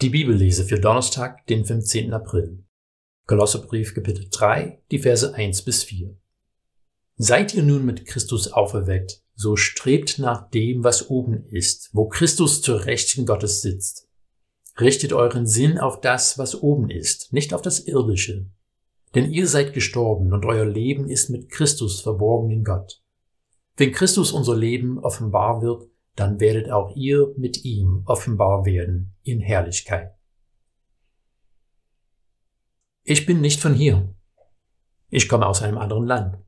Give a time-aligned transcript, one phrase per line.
[0.00, 2.14] Die Bibellese für Donnerstag, den 15.
[2.14, 2.64] April.
[3.26, 6.16] Kolosserbrief Kapitel 3, die Verse 1 bis 4.
[7.18, 12.62] Seid ihr nun mit Christus auferweckt, so strebt nach dem, was oben ist, wo Christus
[12.62, 14.08] zur Rechten Gottes sitzt.
[14.80, 18.46] Richtet euren Sinn auf das, was oben ist, nicht auf das Irdische.
[19.14, 23.02] Denn ihr seid gestorben und euer Leben ist mit Christus verborgen in Gott.
[23.76, 25.90] Wenn Christus unser Leben offenbar wird,
[26.20, 30.14] dann werdet auch ihr mit ihm offenbar werden in Herrlichkeit.
[33.04, 34.14] Ich bin nicht von hier.
[35.08, 36.38] Ich komme aus einem anderen Land.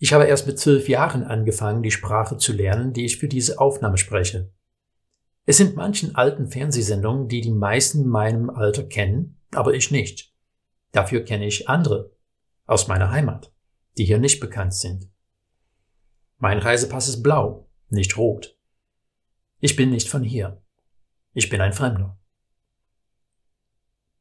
[0.00, 3.60] Ich habe erst mit zwölf Jahren angefangen, die Sprache zu lernen, die ich für diese
[3.60, 4.52] Aufnahme spreche.
[5.44, 10.34] Es sind manchen alten Fernsehsendungen, die die meisten in meinem Alter kennen, aber ich nicht.
[10.90, 12.10] Dafür kenne ich andere
[12.66, 13.52] aus meiner Heimat,
[13.96, 15.08] die hier nicht bekannt sind.
[16.38, 18.58] Mein Reisepass ist blau, nicht rot.
[19.64, 20.60] Ich bin nicht von hier.
[21.34, 22.18] Ich bin ein Fremder.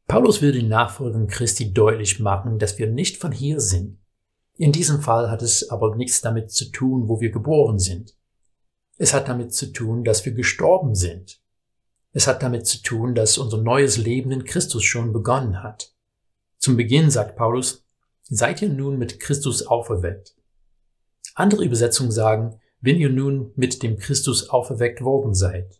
[0.05, 3.98] Paulus will den Nachfolgern Christi deutlich machen, dass wir nicht von hier sind.
[4.57, 8.15] In diesem Fall hat es aber nichts damit zu tun, wo wir geboren sind.
[8.99, 11.41] Es hat damit zu tun, dass wir gestorben sind.
[12.13, 15.91] Es hat damit zu tun, dass unser neues Leben in Christus schon begonnen hat.
[16.59, 17.83] Zum Beginn sagt Paulus,
[18.21, 20.35] seid ihr nun mit Christus auferweckt.
[21.33, 25.79] Andere Übersetzungen sagen, wenn ihr nun mit dem Christus auferweckt worden seid.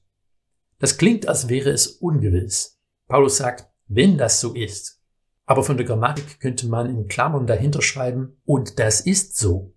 [0.80, 2.80] Das klingt, als wäre es ungewiss.
[3.08, 5.02] Paulus sagt, wenn das so ist.
[5.46, 9.74] Aber von der Grammatik könnte man in Klammern dahinter schreiben, und das ist so.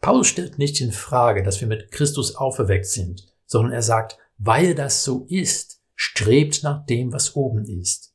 [0.00, 4.74] Paulus stellt nicht in Frage, dass wir mit Christus auferweckt sind, sondern er sagt, weil
[4.74, 8.14] das so ist, strebt nach dem, was oben ist.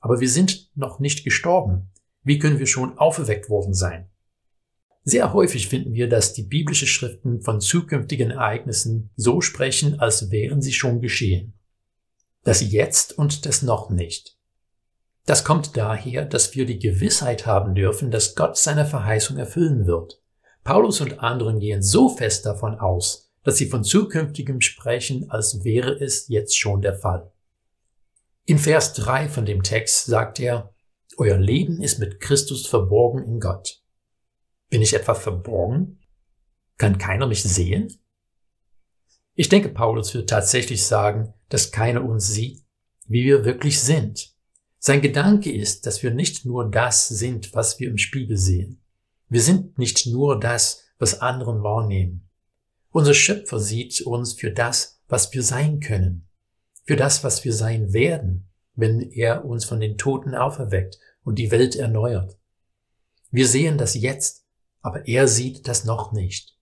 [0.00, 1.90] Aber wir sind noch nicht gestorben.
[2.22, 4.10] Wie können wir schon auferweckt worden sein?
[5.04, 10.62] Sehr häufig finden wir, dass die biblische Schriften von zukünftigen Ereignissen so sprechen, als wären
[10.62, 11.52] sie schon geschehen.
[12.42, 14.38] Das Jetzt und das Noch nicht.
[15.26, 20.22] Das kommt daher, dass wir die Gewissheit haben dürfen, dass Gott seine Verheißung erfüllen wird.
[20.64, 25.92] Paulus und anderen gehen so fest davon aus, dass sie von zukünftigem sprechen, als wäre
[25.92, 27.30] es jetzt schon der Fall.
[28.46, 30.74] In Vers 3 von dem Text sagt er,
[31.16, 33.83] Euer Leben ist mit Christus verborgen in Gott.
[34.74, 36.00] Bin ich etwa verborgen?
[36.78, 37.96] Kann keiner mich sehen?
[39.36, 42.64] Ich denke, Paulus wird tatsächlich sagen, dass keiner uns sieht,
[43.06, 44.34] wie wir wirklich sind.
[44.80, 48.82] Sein Gedanke ist, dass wir nicht nur das sind, was wir im Spiegel sehen.
[49.28, 52.28] Wir sind nicht nur das, was anderen wahrnehmen.
[52.90, 56.26] Unser Schöpfer sieht uns für das, was wir sein können,
[56.82, 61.52] für das, was wir sein werden, wenn er uns von den Toten auferweckt und die
[61.52, 62.36] Welt erneuert.
[63.30, 64.43] Wir sehen das jetzt
[64.84, 66.56] aber er sieht das noch nicht.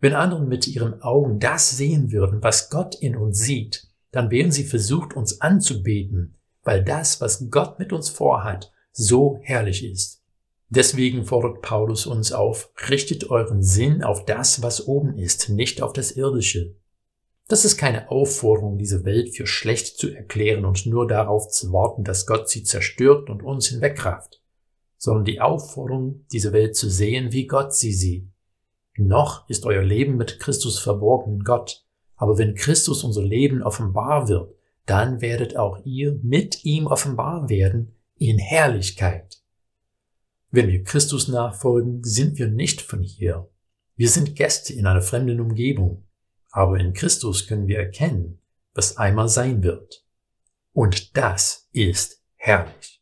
[0.00, 4.50] Wenn andere mit ihren Augen das sehen würden, was Gott in uns sieht, dann wären
[4.50, 10.22] sie versucht, uns anzubeten, weil das, was Gott mit uns vorhat, so herrlich ist.
[10.70, 15.92] Deswegen fordert Paulus uns auf, richtet euren Sinn auf das, was oben ist, nicht auf
[15.92, 16.74] das Irdische.
[17.46, 22.02] Das ist keine Aufforderung, diese Welt für schlecht zu erklären und nur darauf zu warten,
[22.02, 24.40] dass Gott sie zerstört und uns hinwegrafft
[24.98, 28.28] sondern die Aufforderung, diese Welt zu sehen, wie Gott sie sieht.
[28.96, 31.84] Noch ist euer Leben mit Christus verborgen in Gott,
[32.16, 34.54] aber wenn Christus unser Leben offenbar wird,
[34.86, 39.42] dann werdet auch ihr mit ihm offenbar werden in Herrlichkeit.
[40.50, 43.48] Wenn wir Christus nachfolgen, sind wir nicht von hier.
[43.96, 46.06] Wir sind Gäste in einer fremden Umgebung,
[46.50, 48.40] aber in Christus können wir erkennen,
[48.72, 50.04] was einmal sein wird.
[50.72, 52.95] Und das ist herrlich.